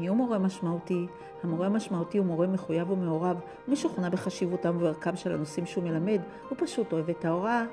[0.00, 1.06] מיהו מורה משמעותי?
[1.42, 6.58] המורה המשמעותי הוא מורה מחויב ומעורב, הוא משוכנע בחשיבותם ובערכם של הנושאים שהוא מלמד, הוא
[6.60, 7.64] פשוט אוהב את ההוראה.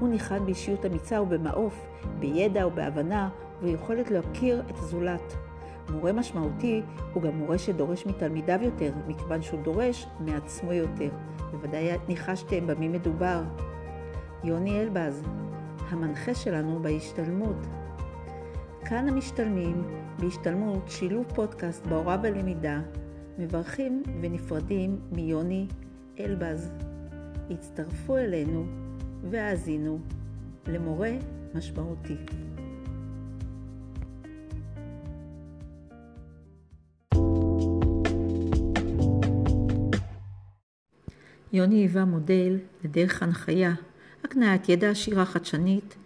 [0.00, 1.86] הוא ניחן באישיות אמיצה ובמעוף,
[2.18, 3.28] בידע ובהבנה
[3.62, 5.32] וביכולת להכיר את הזולת.
[5.90, 6.82] מורה משמעותי
[7.14, 11.08] הוא גם מורה שדורש מתלמידיו יותר, מכיוון שהוא דורש מעצמו יותר.
[11.50, 13.42] בוודאי ניחשתם במי מדובר.
[14.44, 15.22] יוני אלבז,
[15.90, 17.66] המנחה שלנו בהשתלמות.
[18.84, 19.82] כאן המשתלמים
[20.18, 22.80] בהשתלמות שילוב פודקאסט בהוראה ולמידה
[23.38, 25.66] מברכים ונפרדים מיוני
[26.20, 26.70] אלבז.
[27.50, 28.66] הצטרפו אלינו
[29.30, 29.98] והאזינו
[30.66, 31.10] למורה
[31.54, 32.16] משמעותי.
[41.52, 43.74] יוני היווה מודל לדרך הנחיה,
[44.24, 45.96] הקניית ידע עשירה חדשנית,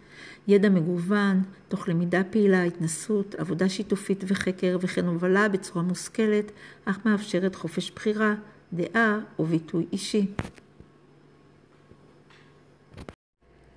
[0.49, 6.53] ידע מגוון, תוך למידה פעילה, התנסות, עבודה שיתופית וחקר, וכן הובלה בצורה מושכלת,
[6.85, 8.35] אך מאפשרת חופש בחירה,
[8.73, 10.27] דעה וביטוי אישי.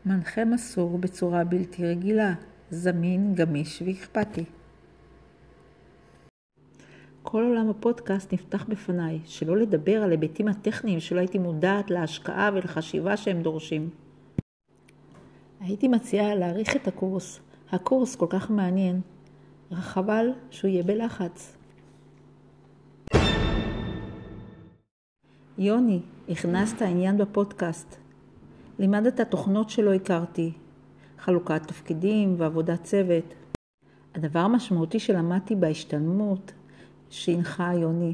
[0.05, 2.33] מנחה מסור בצורה בלתי רגילה,
[2.71, 4.45] זמין, גמיש ואכפתי.
[7.23, 13.17] כל עולם הפודקאסט נפתח בפניי, שלא לדבר על היבטים הטכניים שלא הייתי מודעת להשקעה ולחשיבה
[13.17, 13.89] שהם דורשים.
[15.59, 17.39] הייתי מציעה להעריך את הקורס.
[17.71, 19.01] הקורס כל כך מעניין,
[19.73, 21.55] חבל שהוא יהיה בלחץ.
[25.57, 25.99] יוני,
[26.29, 27.95] הכנסת עניין בפודקאסט.
[28.79, 30.51] לימדת תוכנות שלא הכרתי,
[31.17, 33.33] חלוקת תפקידים ועבודת צוות.
[34.15, 36.51] הדבר המשמעותי שלמדתי בהשתלמות
[37.09, 38.13] שהנחה יוני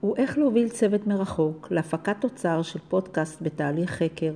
[0.00, 4.34] הוא איך להוביל צוות מרחוק להפקת תוצר של פודקאסט בתהליך חקר.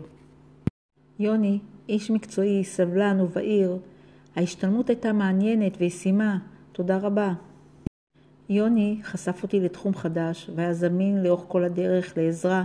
[1.19, 3.79] יוני, איש מקצועי, סבלן ובהיר,
[4.37, 6.39] ההשתלמות הייתה מעניינת וישימה,
[6.73, 7.33] תודה רבה.
[8.49, 12.65] יוני חשף אותי לתחום חדש והיה זמין לאורך כל הדרך לעזרה.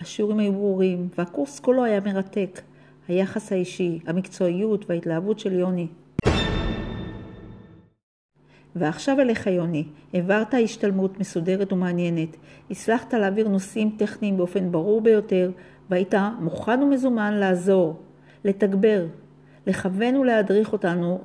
[0.00, 2.60] השיעורים היו ברורים והקורס כולו היה מרתק.
[3.08, 5.86] היחס האישי, המקצועיות וההתלהבות של יוני.
[8.76, 12.36] ועכשיו אליך יוני, העברת השתלמות מסודרת ומעניינת,
[12.70, 15.50] הצלחת להעביר נושאים טכניים באופן ברור ביותר,
[15.90, 17.96] והיית מוכן ומזומן לעזור,
[18.44, 19.06] לתגבר,
[19.66, 21.20] לכוון ולהדריך אותנו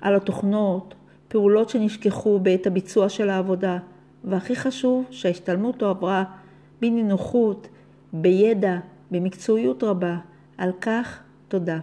[0.00, 0.94] על התוכנות,
[1.28, 3.78] פעולות שנשכחו בעת הביצוע של העבודה,
[4.24, 6.24] והכי חשוב שההשתלמות הועברה
[6.80, 7.68] בנינוחות,
[8.12, 8.78] בידע,
[9.10, 10.16] במקצועיות רבה.
[10.58, 11.78] על כך תודה.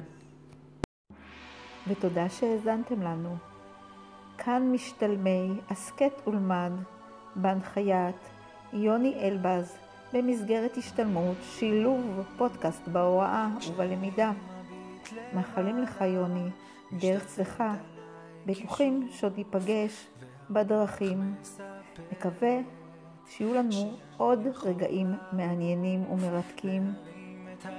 [1.87, 3.35] ותודה שהאזנתם לנו.
[4.37, 6.71] כאן משתלמי הסכת ולמד
[7.35, 8.15] בהנחיית
[8.73, 9.77] יוני אלבז
[10.13, 14.31] במסגרת השתלמות שילוב פודקאסט בהוראה ובלמידה.
[15.33, 16.49] מאחלים לך יוני
[16.99, 17.75] דרך צלחה,
[18.45, 20.07] בטוחים שעוד ניפגש
[20.49, 21.35] בדרכים.
[22.11, 22.57] מקווה
[23.25, 26.93] שיהיו לנו עוד רגעים מעניינים ומרתקים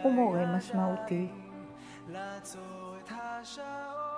[0.04, 1.26] ומורה משמעותי.
[2.08, 4.11] לעצור את השעון